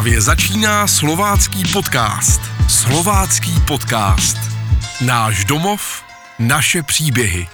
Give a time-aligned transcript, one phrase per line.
[0.00, 2.40] Právě začíná slovácký podcast.
[2.68, 4.36] Slovácký podcast.
[5.00, 6.02] Náš domov,
[6.38, 7.48] naše příběhy.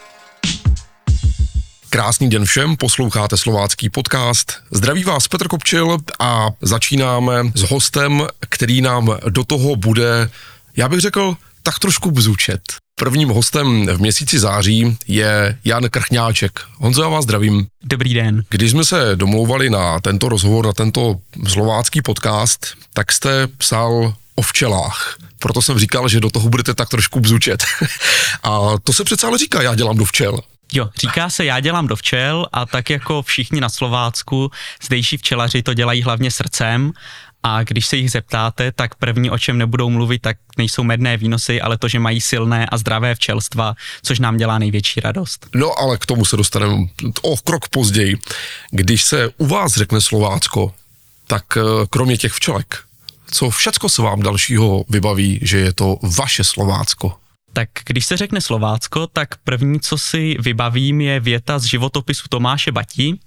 [1.91, 4.53] Krásný den všem, posloucháte slovácký podcast.
[4.71, 10.31] Zdraví vás Petr Kopčil a začínáme s hostem, který nám do toho bude,
[10.77, 11.37] já bych řekl,
[11.67, 12.61] tak trošku bzučet.
[12.95, 16.61] Prvním hostem v měsíci září je Jan Krchňáček.
[16.77, 17.67] Honzo, já vás zdravím.
[17.85, 18.43] Dobrý den.
[18.49, 21.17] Když jsme se domlouvali na tento rozhovor, na tento
[21.49, 25.17] slovácký podcast, tak jste psal o včelách.
[25.39, 27.65] Proto jsem říkal, že do toho budete tak trošku bzučet.
[28.43, 30.41] A to se přece ale říká, já dělám do včel.
[30.73, 34.51] Jo, říká se, já dělám do včel a tak jako všichni na Slovácku,
[34.83, 36.93] zdejší včelaři to dělají hlavně srdcem
[37.49, 41.61] a když se jich zeptáte, tak první, o čem nebudou mluvit, tak nejsou medné výnosy,
[41.61, 45.47] ale to, že mají silné a zdravé včelstva, což nám dělá největší radost.
[45.55, 46.87] No ale k tomu se dostaneme
[47.23, 48.19] o krok později.
[48.71, 50.75] Když se u vás řekne Slovácko,
[51.27, 52.79] tak eh, kromě těch včelek,
[53.31, 57.15] co všecko se vám dalšího vybaví, že je to vaše Slovácko?
[57.57, 62.73] Tak když se řekne Slovácko, tak první, co si vybavím, je věta z životopisu Tomáše
[62.73, 63.21] Batí,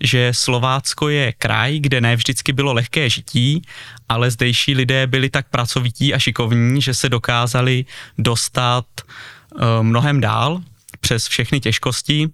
[0.00, 3.62] že Slovácko je kraj, kde ne vždycky bylo lehké žití,
[4.08, 7.84] ale zdejší lidé byli tak pracovití a šikovní, že se dokázali
[8.18, 10.62] dostat uh, mnohem dál
[11.00, 12.28] přes všechny těžkosti.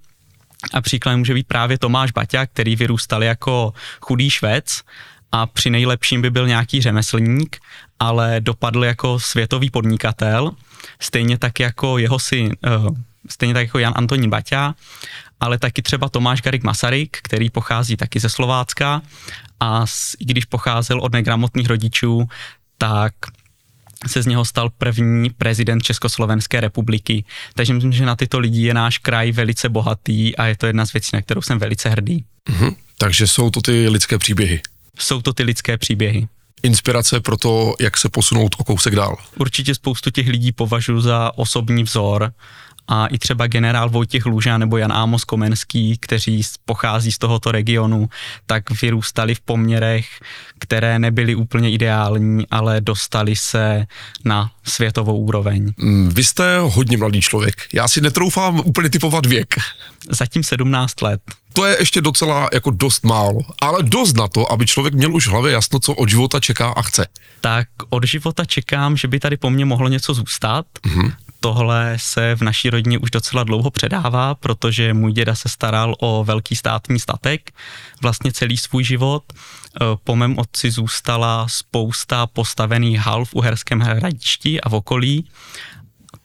[0.74, 4.82] A příkladem může být právě Tomáš Baťa, který vyrůstal jako chudý švec
[5.32, 7.56] a při nejlepším by byl nějaký řemeslník,
[7.98, 10.50] ale dopadl jako světový podnikatel
[11.00, 12.50] stejně tak jako jeho syn,
[12.86, 12.96] uh,
[13.30, 14.74] stejně tak jako Jan Antonín Baťa,
[15.40, 19.02] ale taky třeba Tomáš Garik Masaryk, který pochází taky ze Slovácka
[19.60, 19.84] a
[20.18, 22.28] i když pocházel od negramotných rodičů,
[22.78, 23.12] tak
[24.06, 27.24] se z něho stal první prezident Československé republiky.
[27.54, 30.86] Takže myslím, že na tyto lidi je náš kraj velice bohatý a je to jedna
[30.86, 32.24] z věcí, na kterou jsem velice hrdý.
[32.50, 32.76] Mm-hmm.
[32.98, 34.60] Takže jsou to ty lidské příběhy.
[34.98, 36.28] Jsou to ty lidské příběhy
[36.62, 39.16] inspirace pro to, jak se posunout o kousek dál.
[39.38, 42.32] Určitě spoustu těch lidí považuji za osobní vzor
[42.88, 48.08] a i třeba generál Vojtěch Luža nebo Jan Ámos Komenský, kteří pochází z tohoto regionu,
[48.46, 50.06] tak vyrůstali v poměrech,
[50.58, 53.86] které nebyly úplně ideální, ale dostali se
[54.24, 55.72] na světovou úroveň.
[55.76, 57.56] Mm, vy jste hodně mladý člověk.
[57.72, 59.54] Já si netroufám úplně typovat věk.
[60.10, 61.20] Zatím 17 let.
[61.52, 65.26] To je ještě docela jako dost málo, ale dost na to, aby člověk měl už
[65.26, 67.06] v hlavě jasno, co od života čeká a chce.
[67.40, 70.66] Tak od života čekám, že by tady po mně mohlo něco zůstat.
[70.86, 71.12] Mm-hmm
[71.42, 76.24] tohle se v naší rodině už docela dlouho předává, protože můj děda se staral o
[76.24, 77.50] velký státní statek
[78.02, 79.22] vlastně celý svůj život.
[79.32, 79.34] E,
[80.04, 85.24] po mém otci zůstala spousta postavených hal v Uherském hradišti a v okolí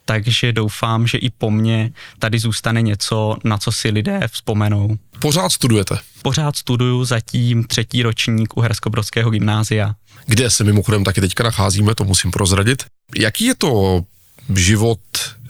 [0.06, 4.98] takže doufám, že i po mně tady zůstane něco, na co si lidé vzpomenou.
[5.20, 5.98] Pořád studujete?
[6.22, 9.96] Pořád studuju zatím třetí ročník Uherskobrodského gymnázia.
[10.26, 12.84] Kde se mimochodem taky teďka nacházíme, to musím prozradit.
[13.16, 14.02] Jaký je to
[14.56, 15.00] život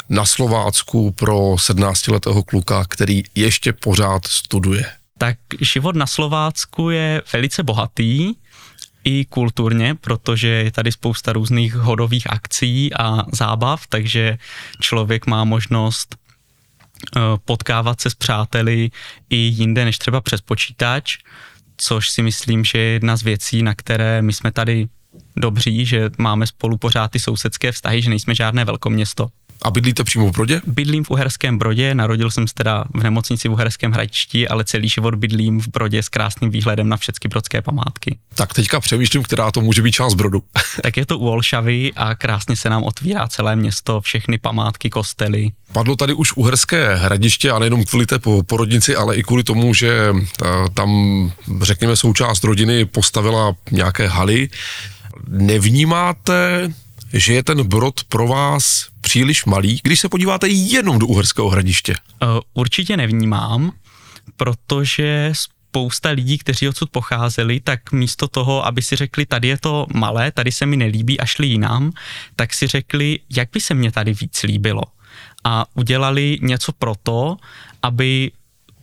[0.10, 4.86] na Slovácku pro 17-letého kluka, který ještě pořád studuje?
[5.18, 8.34] Tak život na Slovácku je velice bohatý
[9.04, 14.38] i kulturně, protože je tady spousta různých hodových akcí a zábav, takže
[14.82, 18.92] člověk má možnost eh, potkávat se s přáteli
[19.30, 21.18] i jinde než třeba přes počítač,
[21.78, 24.88] což si myslím, že je jedna z věcí, na které my jsme tady
[25.36, 29.28] dobří, že máme spolu pořád ty sousedské vztahy, že nejsme žádné velkoměsto.
[29.62, 30.62] A bydlíte přímo v Brodě?
[30.68, 34.90] Bydlím v Uherském Brodě, narodil jsem se teda v nemocnici v Uherském hradišti, ale celý
[34.90, 38.18] život bydlím v Brodě s krásným výhledem na všechny brodské památky.
[38.36, 40.44] Tak teďka přemýšlím, která to může být část Brodu.
[40.84, 45.52] tak je to u Olšavy a krásně se nám otvírá celé město, všechny památky, kostely.
[45.74, 50.14] Padlo tady už Uherské hradiště a nejenom kvůli té porodnici, ale i kvůli tomu, že
[50.74, 50.92] tam,
[51.62, 54.50] řekněme, součást rodiny postavila nějaké haly.
[55.28, 56.70] Nevnímáte
[57.14, 61.96] že je ten brod pro vás příliš malý, když se podíváte jenom do Uherského hradiště?
[62.24, 63.72] Uh, určitě nevnímám,
[64.38, 69.88] protože spousta lidí, kteří odsud pocházeli, tak místo toho, aby si řekli, tady je to
[69.94, 71.92] malé, tady se mi nelíbí a šli jinam,
[72.36, 74.84] tak si řekli, jak by se mě tady víc líbilo.
[75.44, 77.38] A udělali něco pro to,
[77.84, 78.32] aby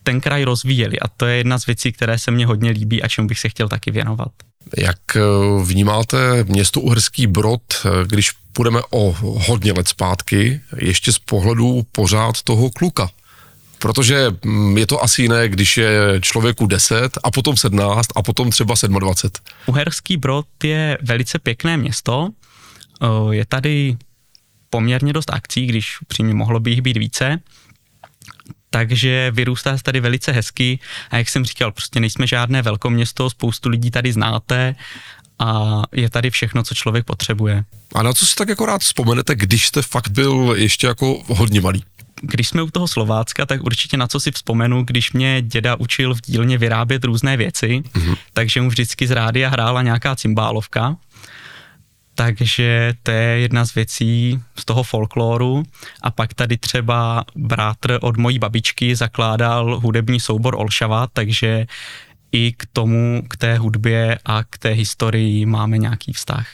[0.02, 1.00] ten kraj rozvíjeli.
[1.00, 3.48] A to je jedna z věcí, které se mně hodně líbí a čemu bych se
[3.48, 4.32] chtěl taky věnovat.
[4.76, 5.20] Jak eh,
[5.64, 12.42] vnímáte město Uherský Brod, eh, když půjdeme o hodně let zpátky, ještě z pohledu pořád
[12.42, 13.10] toho kluka?
[13.78, 18.50] Protože mm, je to asi jiné, když je člověku 10 a potom 17 a potom
[18.50, 19.44] třeba 27.
[19.66, 22.28] Uherský Brod je velice pěkné město.
[23.02, 23.96] Eh, je tady
[24.70, 27.40] poměrně dost akcí, když upřímně mohlo by jich být více
[28.74, 30.78] takže vyrůstá se tady velice hezky
[31.10, 34.74] a jak jsem říkal, prostě nejsme žádné velkoměsto, spoustu lidí tady znáte
[35.38, 37.64] a je tady všechno, co člověk potřebuje.
[37.94, 41.60] A na co si tak jako rád vzpomenete, když jste fakt byl ještě jako hodně
[41.60, 41.84] malý?
[42.22, 46.14] Když jsme u toho Slovácka, tak určitě na co si vzpomenu, když mě děda učil
[46.14, 48.16] v dílně vyrábět různé věci, mm-hmm.
[48.32, 50.96] takže mu vždycky z rádia hrála nějaká cymbálovka.
[52.14, 55.62] Takže to je jedna z věcí z toho folkloru.
[56.02, 61.66] A pak tady třeba bratr od mojí babičky zakládal hudební soubor Olšava, takže
[62.32, 66.46] i k tomu, k té hudbě a k té historii máme nějaký vztah.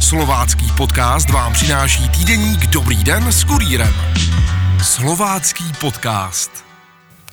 [0.00, 3.94] Slovácký podcast vám přináší týdeník Dobrý den s kurýrem.
[4.82, 6.73] Slovácký podcast.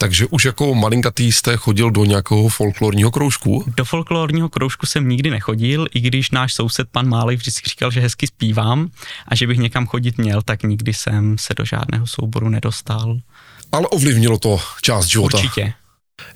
[0.01, 3.63] Takže už jako malinkatý jste chodil do nějakého folklorního kroužku?
[3.77, 8.00] Do folklorního kroužku jsem nikdy nechodil, i když náš soused pan Málek vždycky říkal, že
[8.00, 8.89] hezky zpívám
[9.27, 13.18] a že bych někam chodit měl, tak nikdy jsem se do žádného souboru nedostal.
[13.71, 15.38] Ale ovlivnilo to část života.
[15.38, 15.74] Určitě.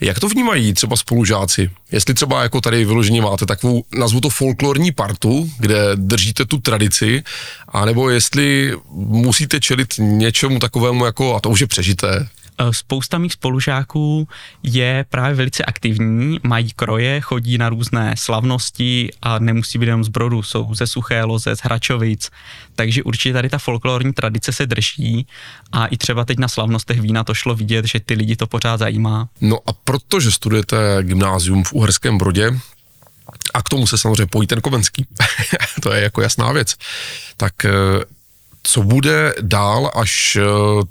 [0.01, 1.71] Jak to vnímají třeba spolužáci?
[1.91, 7.23] Jestli třeba jako tady vyloženě máte takovou, nazvu to folklorní partu, kde držíte tu tradici,
[7.67, 12.27] anebo jestli musíte čelit něčemu takovému jako, a to už je přežité,
[12.71, 14.27] spousta mých spolužáků
[14.63, 20.07] je právě velice aktivní, mají kroje, chodí na různé slavnosti a nemusí být jenom z
[20.07, 22.31] Brodu, jsou ze Suché Loze, z Hračovic,
[22.75, 25.27] takže určitě tady ta folklorní tradice se drží
[25.71, 28.77] a i třeba teď na slavnostech vína to šlo vidět, že ty lidi to pořád
[28.77, 29.29] zajímá.
[29.41, 32.59] No a protože studujete gymnázium v Uherském Brodě,
[33.53, 35.07] a k tomu se samozřejmě pojí ten Komenský,
[35.81, 36.75] to je jako jasná věc,
[37.37, 37.71] tak eh,
[38.67, 40.41] co bude dál, až eh,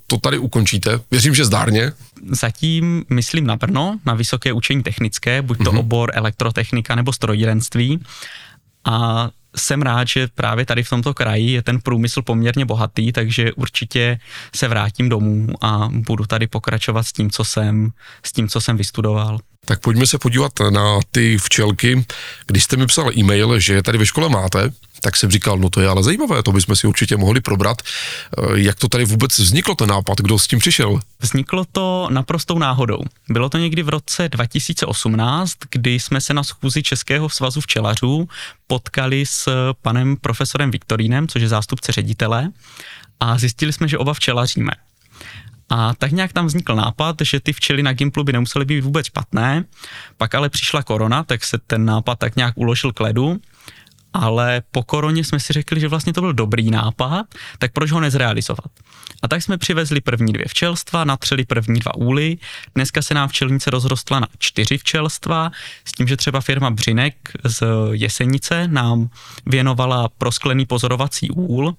[0.06, 1.00] to tady ukončíte?
[1.10, 1.92] Věřím, že zdárně.
[2.30, 5.78] Zatím myslím na Brno, na vysoké učení technické, buď to mm-hmm.
[5.78, 8.00] obor elektrotechnika nebo strojírenství.
[8.84, 13.52] A jsem rád, že právě tady v tomto kraji je ten průmysl poměrně bohatý, takže
[13.52, 14.18] určitě
[14.56, 17.90] se vrátím domů a budu tady pokračovat s tím, co jsem,
[18.22, 19.38] s tím, co jsem vystudoval.
[19.64, 22.05] Tak pojďme se podívat na ty včelky.
[22.46, 24.70] Když jste mi psal e-mail, že je tady ve škole máte,
[25.00, 27.82] tak jsem říkal, no to je ale zajímavé, to bychom si určitě mohli probrat.
[27.82, 31.00] Eh, jak to tady vůbec vzniklo ten nápad, kdo s tím přišel?
[31.20, 32.99] Vzniklo to naprostou náhodou.
[33.28, 38.28] Bylo to někdy v roce 2018, kdy jsme se na schůzi Českého svazu včelařů
[38.67, 39.49] potkali s
[39.82, 42.49] panem profesorem Viktorínem, což je zástupce ředitele,
[43.20, 44.72] a zjistili jsme, že oba včelaříme.
[45.74, 49.06] A tak nějak tam vznikl nápad, že ty včely na Gimplu by nemusely být vůbec
[49.06, 49.64] špatné,
[50.16, 53.40] pak ale přišla korona, tak se ten nápad tak nějak uložil k ledu.
[54.12, 57.26] Ale po koroně jsme si řekli, že vlastně to byl dobrý nápad,
[57.58, 58.70] tak proč ho nezrealizovat?
[59.22, 62.38] A tak jsme přivezli první dvě včelstva, natřeli první dva úly,
[62.74, 65.50] dneska se nám včelnice rozrostla na čtyři včelstva,
[65.84, 67.62] s tím, že třeba firma Břinek z
[67.92, 69.08] Jesenice nám
[69.46, 71.74] věnovala prosklený pozorovací úl,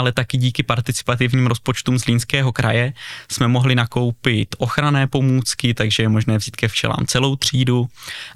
[0.00, 2.92] ale taky díky participativním rozpočtům z Línského kraje
[3.30, 7.86] jsme mohli nakoupit ochranné pomůcky, takže je možné vzít ke včelám celou třídu.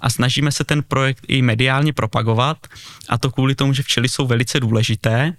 [0.01, 2.67] A snažíme se ten projekt i mediálně propagovat
[3.09, 5.33] a to kvůli tomu, že včely jsou velice důležité,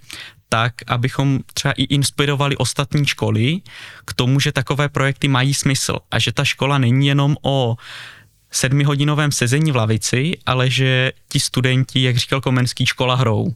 [0.49, 3.61] tak, abychom třeba i inspirovali ostatní školy
[4.05, 5.97] k tomu, že takové projekty mají smysl.
[6.11, 7.75] A že ta škola není jenom o
[8.51, 13.53] sedmihodinovém sezení v lavici, ale že ti studenti, jak říkal Komenský, škola hrou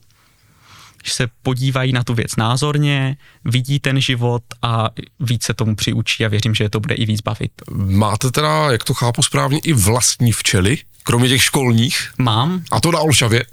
[1.03, 6.27] že se podívají na tu věc názorně, vidí ten život a více tomu přiučí a
[6.27, 7.51] věřím, že je to bude i víc bavit.
[7.71, 12.13] Máte teda, jak to chápu správně, i vlastní včely, kromě těch školních?
[12.17, 12.63] Mám.
[12.71, 13.45] A to na Olšavě?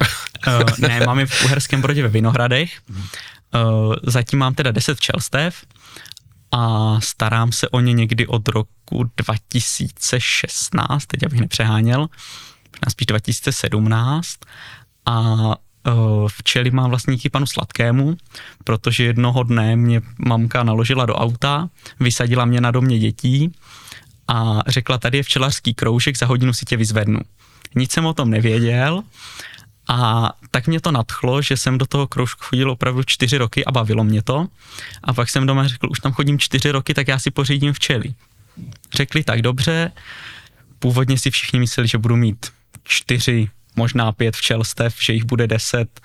[0.47, 2.81] uh, ne, mám je v Uherském Brodě ve Vinohradech.
[2.91, 5.57] Uh, zatím mám teda 10 včelstev
[6.53, 12.07] a starám se o ně někdy od roku 2016, teď abych nepřeháněl,
[12.89, 14.29] spíš 2017
[15.07, 15.37] a
[16.29, 18.17] včely mám vlastně díky panu Sladkému,
[18.65, 21.69] protože jednoho dne mě mamka naložila do auta,
[22.01, 23.53] vysadila mě na domě dětí
[24.29, 27.21] a řekla, tady je včelařský kroužek, za hodinu si tě vyzvednu.
[27.75, 29.03] Nic jsem o tom nevěděl
[29.89, 33.73] a tak mě to nadchlo, že jsem do toho kroužku chodil opravdu čtyři roky a
[33.73, 34.47] bavilo mě to.
[35.05, 38.15] A pak jsem doma řekl, už tam chodím čtyři roky, tak já si pořídím včely.
[38.95, 39.93] Řekli tak dobře,
[40.79, 42.47] původně si všichni mysleli, že budu mít
[42.85, 46.01] čtyři možná pět včelstev, že jich bude deset.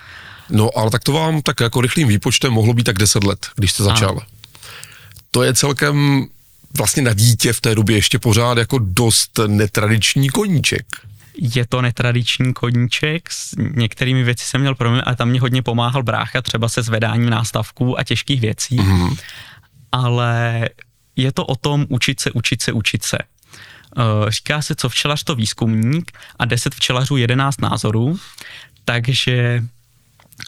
[0.50, 3.72] No, ale tak to vám tak jako rychlým výpočtem mohlo být tak deset let, když
[3.72, 4.10] jste začal.
[4.10, 4.22] Ano.
[5.32, 6.25] To je celkem
[6.78, 10.86] vlastně na dítě v té době ještě pořád jako dost netradiční koníček.
[11.38, 16.04] Je to netradiční koníček, s některými věci jsem měl problém, ale tam mě hodně pomáhal
[16.04, 18.78] brácha, třeba se zvedáním nástavků a těžkých věcí.
[18.78, 19.18] Mm-hmm.
[19.92, 20.70] Ale
[21.16, 23.18] je to o tom učit se, učit se, učit se.
[23.98, 28.20] Eh, říká se, co včelař to výzkumník a 10 včelařů 11 názorů,
[28.86, 29.64] takže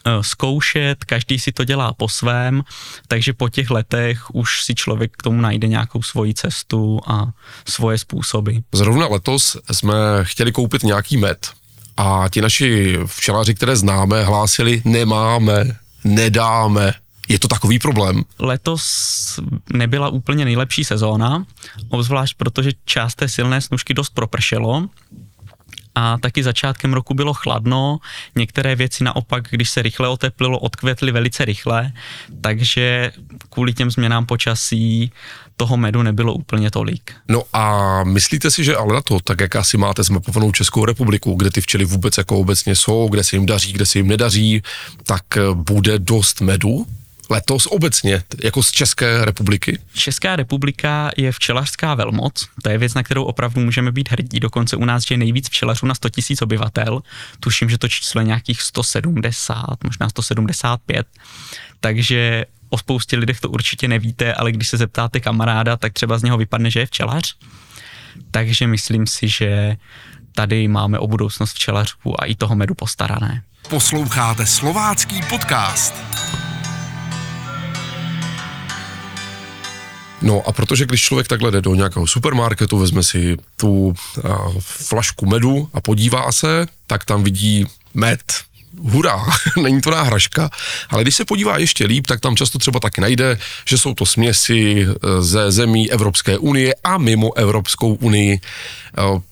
[0.06, 2.62] eh, zkoušet, každý si to dělá po svém,
[3.08, 7.26] takže po těch letech už si člověk k tomu najde nějakou svoji cestu a
[7.68, 8.52] svoje způsoby.
[8.72, 11.50] Zrovna letos jsme chtěli koupit nějaký med
[11.96, 16.94] a ti naši včelaři, které známe, hlásili nemáme, nedáme.
[17.28, 18.22] Je to takový problém?
[18.38, 19.40] Letos
[19.72, 21.46] nebyla úplně nejlepší sezóna,
[21.88, 24.88] obzvlášť protože část té silné snužky dost propršelo
[25.94, 27.98] a taky začátkem roku bylo chladno,
[28.34, 31.92] některé věci naopak, když se rychle oteplilo, odkvětly velice rychle,
[32.40, 33.12] takže
[33.50, 35.12] kvůli těm změnám počasí
[35.56, 37.12] toho medu nebylo úplně tolik.
[37.28, 41.34] No a myslíte si, že ale na to, tak jak asi máte zmapovanou Českou republiku,
[41.34, 44.62] kde ty včely vůbec jako obecně jsou, kde se jim daří, kde se jim nedaří,
[45.02, 46.86] tak bude dost medu?
[47.30, 49.78] Letos obecně, jako z České republiky?
[49.94, 54.76] Česká republika je včelařská velmoc, to je věc, na kterou opravdu můžeme být hrdí, dokonce
[54.76, 57.02] u nás je nejvíc včelařů na 100 000 obyvatel,
[57.40, 61.06] tuším, že to číslo je nějakých 170, možná 175,
[61.80, 66.22] takže o spoustě lidech to určitě nevíte, ale když se zeptáte kamaráda, tak třeba z
[66.22, 67.36] něho vypadne, že je včelař.
[68.30, 69.76] Takže myslím si, že
[70.34, 73.42] tady máme o budoucnost včelařů a i toho medu postarané.
[73.68, 75.94] Posloucháte slovácký podcast.
[80.24, 85.26] No a protože když člověk takhle jde do nějakého supermarketu, vezme si tu a, flašku
[85.26, 88.20] medu a podívá se, tak tam vidí med,
[88.82, 89.24] hurá,
[89.62, 90.50] není to náhražka,
[90.90, 94.06] ale když se podívá ještě líp, tak tam často třeba taky najde, že jsou to
[94.06, 98.34] směsi e, ze zemí Evropské unie a mimo Evropskou unii.
[98.34, 98.40] E,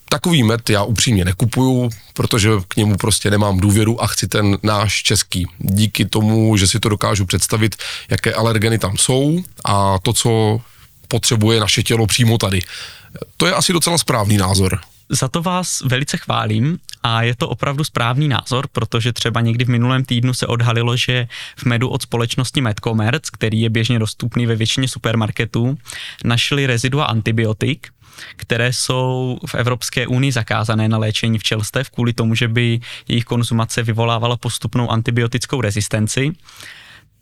[0.08, 5.02] takový med já upřímně nekupuju, protože k němu prostě nemám důvěru a chci ten náš
[5.02, 5.46] český.
[5.58, 7.76] Díky tomu, že si to dokážu představit,
[8.10, 10.60] jaké alergeny tam jsou a to, co
[11.12, 12.60] potřebuje naše tělo přímo tady.
[13.36, 14.80] To je asi docela správný názor.
[15.08, 19.68] Za to vás velice chválím a je to opravdu správný názor, protože třeba někdy v
[19.68, 24.56] minulém týdnu se odhalilo, že v medu od společnosti Medcommerce, který je běžně dostupný ve
[24.56, 25.78] většině supermarketů,
[26.24, 27.88] našli rezidua antibiotik,
[28.36, 33.82] které jsou v Evropské unii zakázané na léčení včelstev kvůli tomu, že by jejich konzumace
[33.82, 36.32] vyvolávala postupnou antibiotickou rezistenci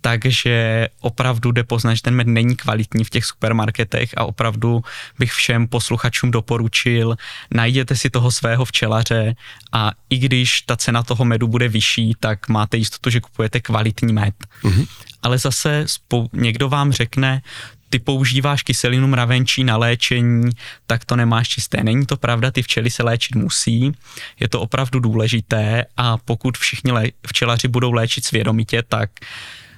[0.00, 4.84] takže opravdu jde poznat, že ten med není kvalitní v těch supermarketech a opravdu
[5.18, 7.16] bych všem posluchačům doporučil,
[7.50, 9.34] najděte si toho svého včelaře
[9.72, 14.12] a i když ta cena toho medu bude vyšší, tak máte jistotu, že kupujete kvalitní
[14.12, 14.34] med.
[14.62, 14.86] Mm-hmm.
[15.22, 17.42] Ale zase spou- někdo vám řekne,
[17.90, 20.50] ty používáš kyselinu mravenčí na léčení,
[20.86, 21.82] tak to nemáš čisté.
[21.82, 23.92] Není to pravda, ty včely se léčit musí,
[24.40, 29.10] je to opravdu důležité a pokud všichni lé- včelaři budou léčit svědomitě, tak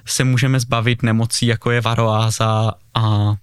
[0.05, 3.35] se můžeme zbavit nemocí, jako je varoáza a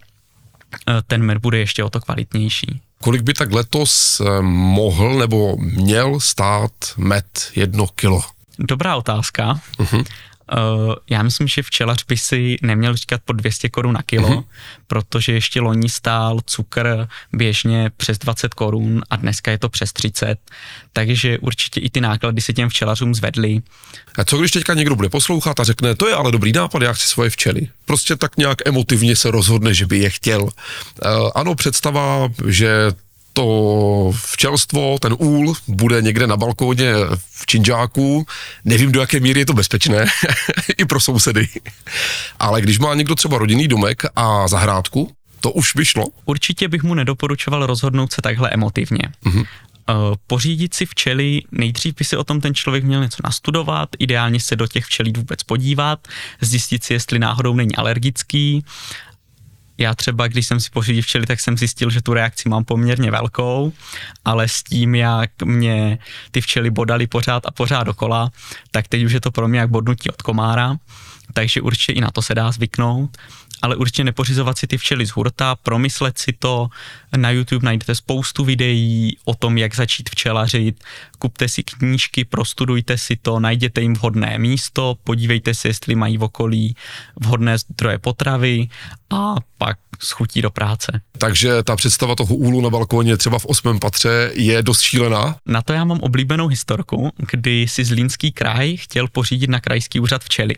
[0.88, 2.81] e, ten med bude ještě o to kvalitnější.
[3.02, 7.25] Kolik by tak letos e, mohl nebo měl stát med
[7.57, 8.23] jedno kilo?
[8.59, 9.61] Dobrá otázka.
[9.79, 10.05] Uh-huh.
[10.57, 14.45] Uh, já myslím, že včelař by si neměl říkat po 200 korun na kilo, uh-huh.
[14.87, 20.38] protože ještě loni stál cukr běžně přes 20 korun a dneska je to přes 30,
[20.92, 23.62] takže určitě i ty náklady se těm včelařům zvedly.
[24.19, 26.92] A co když teďka někdo bude poslouchat a řekne, to je ale dobrý nápad, já
[26.92, 27.69] chci svoje včely.
[27.85, 30.42] Prostě tak nějak emotivně se rozhodne, že by je chtěl.
[30.42, 30.50] Uh,
[31.35, 32.92] ano, představa, že
[33.32, 36.92] to včelstvo, ten úl, bude někde na balkóně
[37.30, 38.26] v Činžáku.
[38.64, 40.06] Nevím, do jaké míry je to bezpečné,
[40.78, 41.49] i pro sousedy.
[42.38, 46.06] Ale když má někdo třeba rodinný domek a zahrádku, to už by šlo?
[46.25, 49.02] Určitě bych mu nedoporučoval rozhodnout se takhle emotivně.
[49.26, 49.46] Mm-hmm.
[50.26, 54.56] Pořídit si včely, nejdřív by si o tom ten člověk měl něco nastudovat, ideálně se
[54.56, 56.08] do těch včelí vůbec podívat,
[56.40, 58.64] zjistit si, jestli náhodou není alergický,
[59.80, 63.10] já třeba, když jsem si pořídil včely, tak jsem zjistil, že tu reakci mám poměrně
[63.10, 63.72] velkou,
[64.25, 65.99] ale s tím, jak mě
[66.30, 68.30] ty včely bodaly pořád a pořád dokola,
[68.70, 70.76] tak teď už je to pro mě jak bodnutí od komára,
[71.32, 73.16] takže určitě i na to se dá zvyknout
[73.62, 76.69] ale určitě nepořizovat si ty včely z hurta, promyslet si to.
[77.17, 80.85] Na YouTube najdete spoustu videí o tom, jak začít včelařit.
[81.19, 86.23] Kupte si knížky, prostudujte si to, najděte jim vhodné místo, podívejte se, jestli mají v
[86.23, 86.76] okolí
[87.21, 88.69] vhodné zdroje potravy
[89.11, 91.00] a pak schutí do práce.
[91.19, 95.37] Takže ta představa toho úlu na balkóně třeba v osmém patře je dost šílená?
[95.47, 100.25] Na to já mám oblíbenou historku, kdy si Zlínský kraj chtěl pořídit na krajský úřad
[100.25, 100.55] včely.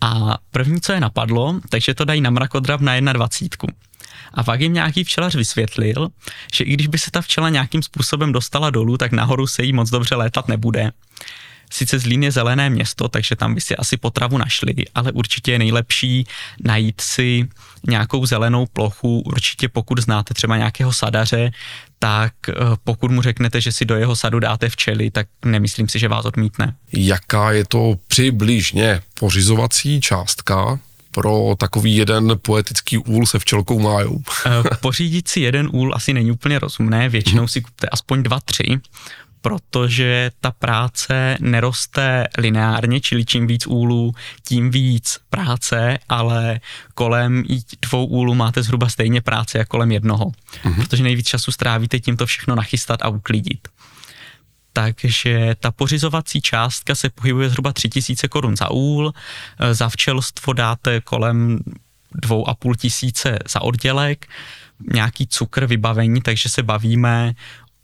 [0.00, 3.74] A první, co je napadlo, takže to dají na mrakodrap na 21.
[4.34, 6.08] A pak jim nějaký včelař vysvětlil,
[6.54, 9.72] že i když by se ta včela nějakým způsobem dostala dolů, tak nahoru se jí
[9.72, 10.92] moc dobře létat nebude.
[11.70, 15.58] Sice Zlín je zelené město, takže tam by si asi potravu našli, ale určitě je
[15.58, 16.26] nejlepší
[16.64, 17.48] najít si
[17.86, 21.50] nějakou zelenou plochu, určitě pokud znáte třeba nějakého sadaře,
[21.98, 25.98] tak eh, pokud mu řeknete, že si do jeho sadu dáte včely, tak nemyslím si,
[25.98, 26.74] že vás odmítne.
[26.92, 30.78] Jaká je to přibližně pořizovací částka
[31.10, 34.22] pro takový jeden poetický úl se včelkou májou?
[34.46, 34.50] Eh,
[34.80, 38.80] pořídit si jeden úl asi není úplně rozumné, většinou si kupte aspoň dva, tři,
[39.40, 44.14] protože ta práce neroste lineárně, čili čím víc úlů,
[44.44, 46.60] tím víc práce, ale
[46.94, 47.44] kolem
[47.82, 50.76] dvou úlů máte zhruba stejně práce jako kolem jednoho, mm-hmm.
[50.76, 53.68] protože nejvíc času strávíte tím to všechno nachystat a uklidit.
[54.72, 59.12] Takže ta pořizovací částka se pohybuje zhruba 3000 korun za úl,
[59.72, 61.58] za včelstvo dáte kolem
[62.14, 64.26] dvou a půl tisíce za oddělek,
[64.92, 67.34] nějaký cukr, vybavení, takže se bavíme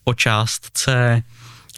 [0.04, 1.22] o částce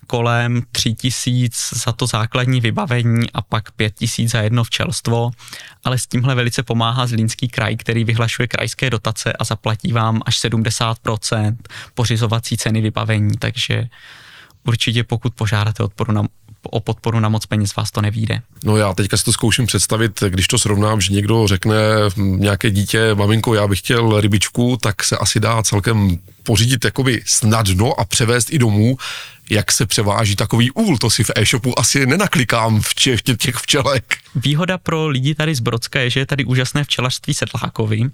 [0.07, 5.31] kolem 3 tisíc za to základní vybavení a pak 5 tisíc za jedno včelstvo,
[5.85, 10.45] ale s tímhle velice pomáhá Zlínský kraj, který vyhlašuje krajské dotace a zaplatí vám až
[10.45, 11.57] 70%
[11.95, 13.89] pořizovací ceny vybavení, takže
[14.67, 16.23] určitě pokud požádáte odporu na,
[16.63, 18.43] o podporu na moc peněz, vás to nevíde.
[18.65, 21.77] No já teďka si to zkouším představit, když to srovnám, že někdo řekne
[22.17, 28.01] nějaké dítě, maminko, já bych chtěl rybičku, tak se asi dá celkem pořídit jakoby snadno
[28.01, 28.97] a převést i domů,
[29.51, 34.17] jak se převáží takový úl, to si v e-shopu asi nenaklikám v těch, těch včelek.
[34.35, 38.11] Výhoda pro lidi tady z Brodska je, že je tady úžasné včelařství sedlákový,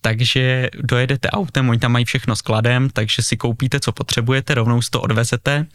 [0.00, 4.90] takže dojedete autem, oni tam mají všechno skladem, takže si koupíte, co potřebujete, rovnou si
[4.90, 5.66] to odvezete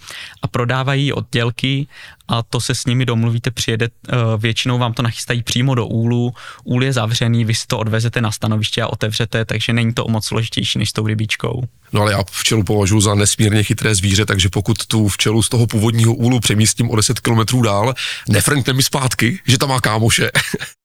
[0.42, 1.88] a prodávají oddělky
[2.27, 6.34] a to se s nimi domluvíte, přijede, eh, většinou vám to nachystají přímo do úlu,
[6.63, 10.12] úl je zavřený, vy si to odvezete na stanoviště a otevřete, takže není to o
[10.12, 11.63] moc složitější než s tou rybíčkou.
[11.94, 15.67] No ale já včelu považuji za nesmírně chytré zvíře, takže pokud tu včelu z toho
[15.67, 17.94] původního úlu přemístím o 10 kilometrů dál,
[18.29, 20.32] nefrňte mi zpátky, že tam má kámoše.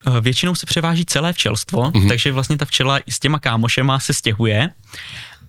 [0.06, 2.08] Eh, většinou se převáží celé včelstvo, mm-hmm.
[2.08, 4.70] takže vlastně ta včela i s těma kámošema se stěhuje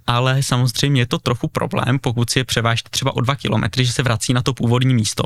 [0.07, 3.93] ale samozřejmě je to trochu problém, pokud si je převážíte třeba o dva kilometry, že
[3.93, 5.23] se vrací na to původní místo.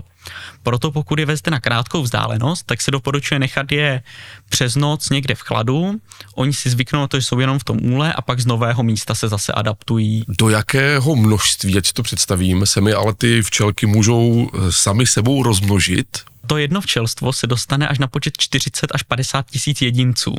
[0.63, 4.03] Proto pokud je vezte na krátkou vzdálenost, tak se doporučuje nechat je
[4.49, 5.99] přes noc někde v chladu,
[6.35, 8.83] oni si zvyknou na to, že jsou jenom v tom úle a pak z nového
[8.83, 10.23] místa se zase adaptují.
[10.27, 15.43] Do jakého množství, ať to představím, se mi ale ty včelky můžou eh, sami sebou
[15.43, 16.07] rozmnožit?
[16.47, 20.35] To jedno včelstvo se dostane až na počet 40 až 50 tisíc jedinců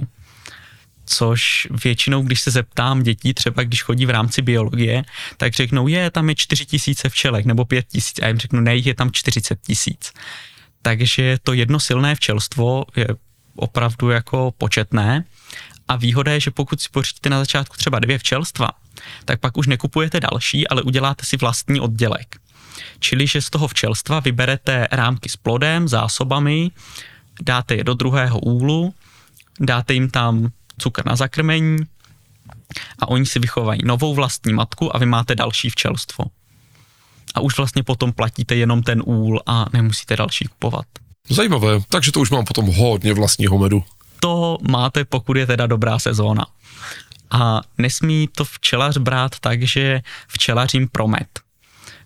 [1.07, 5.05] což většinou, když se zeptám dětí, třeba když chodí v rámci biologie,
[5.37, 8.77] tak řeknou, je, tam je 4 tisíce včelek nebo 5 tisíc a jim řeknu, ne,
[8.77, 10.13] je tam 40 tisíc.
[10.83, 13.07] Takže to jedno silné včelstvo je
[13.57, 15.25] opravdu jako početné
[15.89, 18.69] a výhoda je, že pokud si pořídíte na začátku třeba dvě včelstva,
[19.25, 22.37] tak pak už nekupujete další, ale uděláte si vlastní oddělek.
[22.99, 26.71] Čili, že z toho včelstva vyberete rámky s plodem, zásobami,
[27.43, 28.95] dáte je do druhého úlu,
[29.61, 31.77] dáte jim tam cukr na zakrmení
[32.99, 36.25] a oni si vychovají novou vlastní matku a vy máte další včelstvo.
[37.35, 40.87] A už vlastně potom platíte jenom ten úl a nemusíte další kupovat.
[41.29, 43.85] Zajímavé, takže to už mám potom hodně vlastního medu.
[44.21, 46.47] To máte, pokud je teda dobrá sezóna.
[47.31, 51.41] A nesmí to včelař brát tak, že včelařím pro med.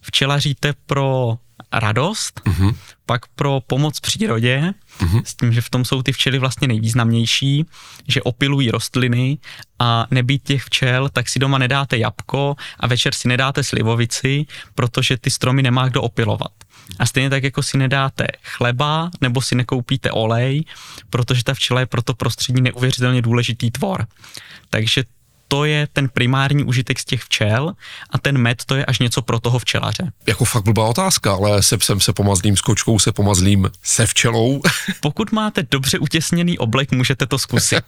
[0.00, 1.38] Včelaříte pro
[1.72, 2.74] radost, uh-huh.
[3.06, 5.22] pak pro pomoc přírodě, uh-huh.
[5.24, 7.66] s tím, že v tom jsou ty včely vlastně nejvýznamnější,
[8.08, 9.38] že opilují rostliny
[9.78, 15.16] a nebýt těch včel, tak si doma nedáte jabko a večer si nedáte slivovici, protože
[15.16, 16.52] ty stromy nemá kdo opilovat.
[16.98, 20.64] A stejně tak, jako si nedáte chleba nebo si nekoupíte olej,
[21.10, 24.06] protože ta včela je pro to prostředí neuvěřitelně důležitý tvor.
[24.70, 25.04] Takže
[25.50, 27.72] to je ten primární užitek z těch včel
[28.10, 30.12] a ten med to je až něco pro toho včelaře.
[30.26, 34.62] Jako fakt blbá otázka, ale se psem se pomazlím, s kočkou se pomazlím, se včelou.
[35.00, 37.84] Pokud máte dobře utěsněný oblek, můžete to zkusit.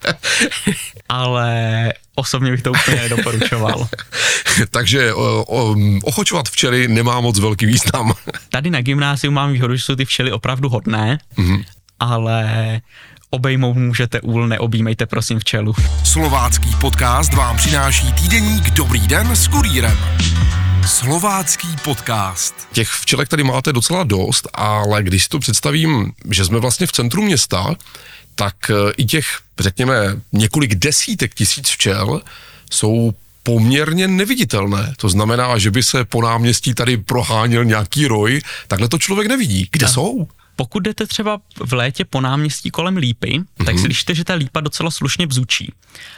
[1.09, 3.89] ale osobně bych to úplně nedoporučoval.
[4.71, 8.13] Takže o, o, ochočovat včely nemá moc velký význam.
[8.49, 11.65] Tady na gymnáziu mám výhodu, že jsou ty včely opravdu hodné, mm-hmm.
[12.01, 12.81] ale
[13.35, 15.75] obejmout můžete úl, neobjímejte prosím včelu.
[16.05, 19.99] Slovácký podcast vám přináší týdeník Dobrý den s kurýrem.
[20.87, 22.55] Slovácký podcast.
[22.73, 26.93] Těch včelek tady máte docela dost, ale když si to představím, že jsme vlastně v
[26.93, 27.75] centru města,
[28.35, 29.27] tak e, i těch,
[29.59, 29.97] řekněme,
[30.33, 32.23] několik desítek tisíc včel
[32.71, 34.95] jsou poměrně neviditelné.
[34.97, 39.69] To znamená, že by se po náměstí tady proháněl nějaký roj, takhle to člověk nevidí.
[39.73, 39.89] Kde a.
[39.89, 40.29] jsou?
[40.57, 43.65] Pokud jdete třeba v létě po náměstí kolem lípy, mm-hmm.
[43.65, 43.85] tak mhm.
[43.85, 45.73] slyšíte, že ta lípa docela slušně bzučí.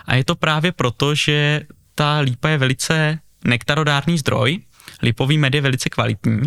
[0.04, 1.60] A je to právě proto, že
[1.94, 4.58] ta lípa je velice nektarodárný zdroj,
[5.02, 6.40] lipový med je velice kvalitní,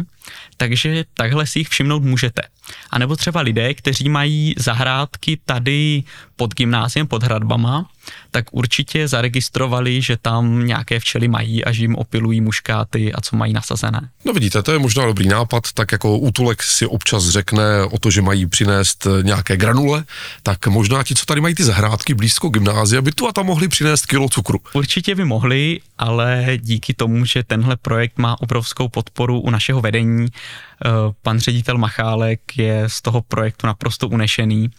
[0.58, 2.42] takže takhle si jich všimnout můžete.
[2.90, 6.04] A nebo třeba lidé, kteří mají zahrádky tady
[6.36, 7.90] pod gymnáziem, pod hradbama,
[8.32, 13.36] tak určitě zaregistrovali, že tam nějaké včely mají a že jim opilují muškáty a co
[13.36, 14.10] mají nasazené.
[14.26, 18.12] No vidíte, to je možná dobrý nápad, tak jako útulek si občas řekne o to,
[18.12, 20.04] že mají přinést nějaké granule,
[20.44, 23.68] tak možná ti, co tady mají ty zahrádky blízko gymnázia, by tu a tam mohli
[23.68, 24.60] přinést kilo cukru.
[24.74, 30.16] Určitě by mohli, ale díky tomu, že tenhle projekt má obrovskou podporu u našeho vedení,
[30.25, 30.89] eh,
[31.21, 34.69] pan ředitel Machálek je z toho projektu naprosto unešený,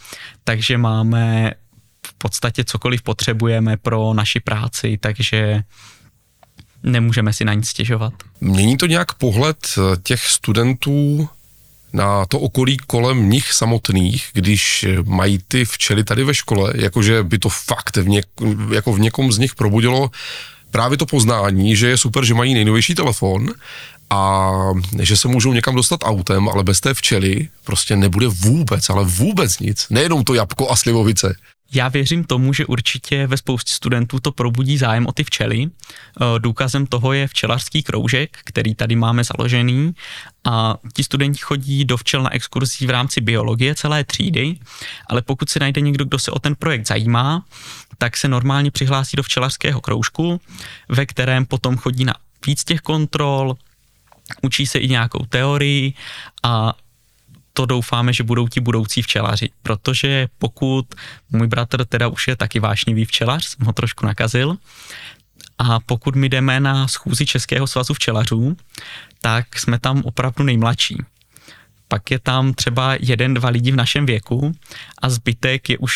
[0.44, 1.52] takže máme
[2.06, 5.62] v podstatě cokoliv potřebujeme pro naši práci, takže
[6.82, 8.12] nemůžeme si na nic stěžovat.
[8.40, 11.28] Mění to nějak pohled eh, těch studentů
[11.92, 17.38] na to okolí kolem nich samotných, když mají ty včely tady ve škole, jakože by
[17.38, 18.26] to fakt v, něk,
[18.74, 20.10] jako v někom z nich probudilo
[20.70, 23.48] právě to poznání, že je super, že mají nejnovější telefon
[24.10, 24.50] a
[25.00, 29.58] že se můžou někam dostat autem, ale bez té včely prostě nebude vůbec, ale vůbec
[29.58, 29.86] nic.
[29.90, 31.36] Nejenom to jabko a slivovice.
[31.72, 35.62] Já věřím tomu, že určitě ve spoustě studentů to probudí zájem o ty včely.
[35.62, 35.68] E,
[36.38, 39.92] důkazem toho je včelařský kroužek, který tady máme založený
[40.44, 44.58] a ti studenti chodí do včel na exkurzí v rámci biologie celé třídy,
[45.06, 47.44] ale pokud si najde někdo, kdo se o ten projekt zajímá,
[47.98, 50.40] tak se normálně přihlásí do včelařského kroužku,
[50.88, 52.14] ve kterém potom chodí na
[52.46, 53.56] víc těch kontrol,
[54.42, 55.94] učí se i nějakou teorii
[56.42, 56.72] a
[57.52, 60.86] to doufáme, že budou ti budoucí včelaři, protože pokud
[61.30, 64.56] můj bratr teda už je taky vášnivý včelař, jsem ho trošku nakazil,
[65.58, 68.56] a pokud my jdeme na schůzi Českého svazu včelařů,
[69.20, 70.96] tak jsme tam opravdu nejmladší.
[71.88, 74.52] Pak je tam třeba jeden, dva lidi v našem věku
[75.02, 75.94] a zbytek je už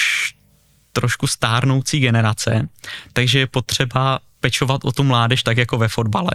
[0.92, 2.68] trošku stárnoucí generace,
[3.12, 6.30] takže je potřeba pečovat o tu mládež tak jako ve fotbale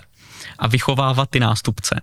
[0.59, 2.01] a vychovávat ty nástupce.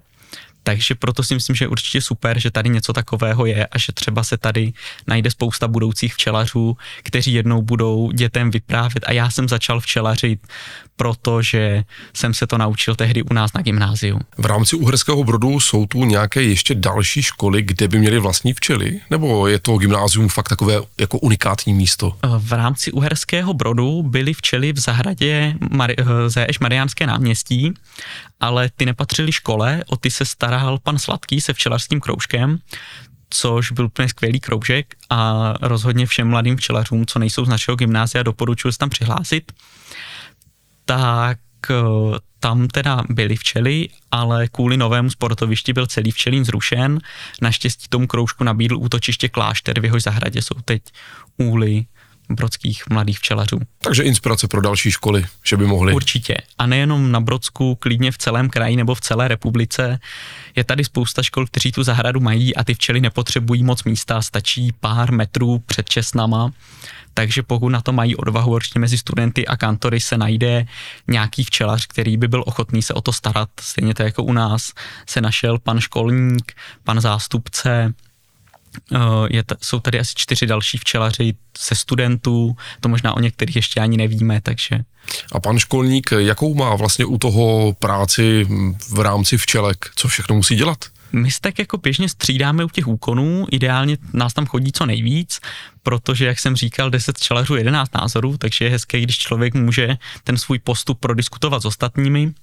[0.62, 3.92] Takže proto si myslím, že je určitě super, že tady něco takového je a že
[3.92, 4.72] třeba se tady
[5.06, 9.04] najde spousta budoucích včelařů, kteří jednou budou dětem vyprávět.
[9.06, 10.46] A já jsem začal včelařit,
[10.96, 14.20] protože jsem se to naučil tehdy u nás na gymnáziu.
[14.38, 19.00] V rámci Uherského Brodu jsou tu nějaké ještě další školy, kde by měly vlastní včely?
[19.10, 22.16] Nebo je to gymnázium fakt takové jako unikátní místo?
[22.38, 25.96] V rámci Uherského Brodu byly včely v zahradě Mari-
[26.28, 27.74] ZŠ Mariánské náměstí
[28.40, 32.58] ale ty nepatřily škole, o ty se staral pan Sladký se včelařským kroužkem,
[33.30, 38.22] což byl úplně skvělý kroužek a rozhodně všem mladým včelařům, co nejsou z našeho gymnázia,
[38.22, 39.52] doporučuji se tam přihlásit.
[40.84, 41.38] Tak
[41.70, 41.74] eh,
[42.40, 46.98] tam teda byly včely, ale kvůli novému sportovišti byl celý včelín zrušen.
[47.42, 50.82] Naštěstí tomu kroužku nabídl útočiště Klášter, v jehož zahradě jsou teď
[51.36, 51.86] úly,
[52.30, 53.58] brodských mladých včelařů.
[53.78, 55.92] Takže inspirace pro další školy, že by mohli.
[55.92, 56.36] Určitě.
[56.58, 59.98] A nejenom na Brodsku, klidně v celém kraji nebo v celé republice.
[60.56, 64.72] Je tady spousta škol, kteří tu zahradu mají a ty včely nepotřebují moc místa, stačí
[64.80, 66.50] pár metrů před česnama.
[67.14, 70.66] Takže pokud na to mají odvahu, určitě mezi studenty a kantory se najde
[71.08, 73.48] nějaký včelař, který by byl ochotný se o to starat.
[73.60, 74.72] Stejně tak jako u nás
[75.06, 76.52] se našel pan školník,
[76.84, 77.94] pan zástupce,
[78.92, 78.98] Eh,
[79.30, 83.80] je t- jsou tady asi čtyři další včelaři se studentů, to možná o některých ještě
[83.80, 84.80] ani nevíme, takže...
[85.32, 88.46] A pan školník, jakou má vlastně u toho práci
[88.88, 89.90] v rámci včelek?
[89.96, 90.84] Co všechno musí dělat?
[91.12, 95.40] My se tak jako běžně střídáme u těch úkonů, ideálně nás tam chodí co nejvíc,
[95.82, 100.36] protože, jak jsem říkal, 10 včelařů, 11 názorů, takže je hezké, když člověk může ten
[100.38, 102.34] svůj postup prodiskutovat s ostatními.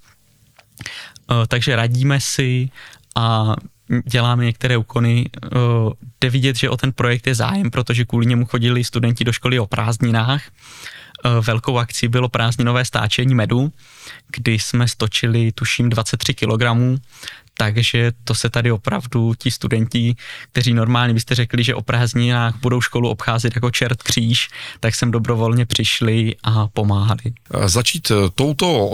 [1.31, 2.69] Eh, takže radíme si
[3.15, 3.55] a
[4.05, 5.49] děláme některé úkony, eh,
[6.21, 9.59] jde vidět, že o ten projekt je zájem, protože kvůli němu chodili studenti do školy
[9.59, 10.43] o prázdninách.
[11.25, 13.71] Eh, velkou akcí bylo prázdninové stáčení medu,
[14.27, 16.63] kdy jsme stočili, tuším, 23 kg,
[17.57, 20.15] takže to se tady opravdu ti studenti,
[20.51, 25.11] kteří normálně byste řekli, že o prázdninách budou školu obcházet jako čert kříž, tak sem
[25.11, 27.21] dobrovolně přišli a pomáhali.
[27.65, 28.91] Začít touto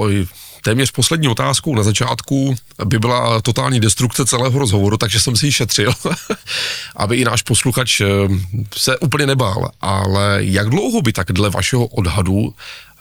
[0.64, 5.52] téměř poslední otázkou na začátku by byla totální destrukce celého rozhovoru, takže jsem si ji
[5.52, 5.94] šetřil,
[6.96, 8.06] aby i náš posluchač eh,
[8.78, 9.72] se úplně nebál.
[9.82, 12.54] Ale jak dlouho by tak dle vašeho odhadu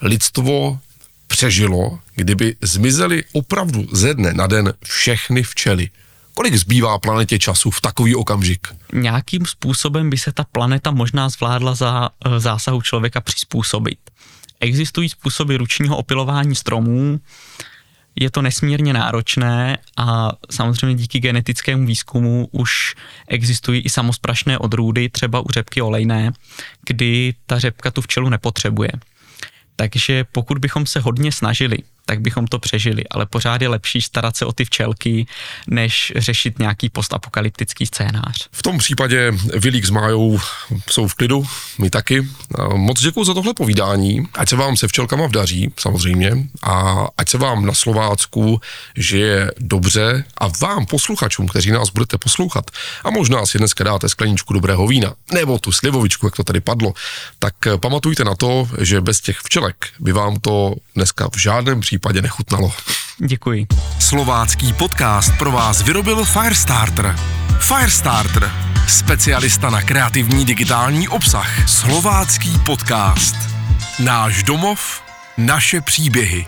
[0.02, 0.78] lidstvo
[1.26, 5.90] přežilo, kdyby zmizely opravdu ze dne na den všechny včely?
[6.34, 8.68] Kolik zbývá planetě času v takový okamžik?
[8.92, 13.98] Nějakým způsobem by se ta planeta možná zvládla za eh, zásahu člověka přizpůsobit.
[14.60, 17.20] Existují způsoby ručního opilování stromů,
[18.20, 22.94] je to nesmírně náročné a samozřejmě díky genetickému výzkumu už
[23.28, 26.32] existují i samosprašné odrůdy, třeba u řepky olejné,
[26.86, 28.90] kdy ta řepka tu včelu nepotřebuje.
[29.76, 34.36] Takže pokud bychom se hodně snažili tak bychom to přežili, ale pořád je lepší starat
[34.36, 35.26] se o ty včelky,
[35.66, 38.48] než řešit nějaký postapokalyptický scénář.
[38.52, 40.40] V tom případě Vilík s Májou
[40.90, 41.46] jsou v klidu,
[41.78, 42.28] my taky.
[42.74, 47.38] Moc děkuji za tohle povídání, ať se vám se včelkama vdaří, samozřejmě, a ať se
[47.38, 48.60] vám na Slovácku
[48.96, 52.70] žije dobře a vám posluchačům, kteří nás budete poslouchat
[53.04, 56.92] a možná si dneska dáte skleničku dobrého vína, nebo tu slivovičku, jak to tady padlo,
[57.38, 62.22] tak pamatujte na to, že bez těch včelek by vám to dneska v žádném případě
[62.22, 62.72] nechutnalo.
[63.18, 63.66] Děkuji.
[63.98, 67.16] Slovácký podcast pro vás vyrobil Firestarter.
[67.58, 68.50] Firestarter,
[68.88, 71.68] specialista na kreativní digitální obsah.
[71.68, 73.36] Slovácký podcast.
[73.98, 75.02] Náš domov,
[75.38, 76.46] naše příběhy.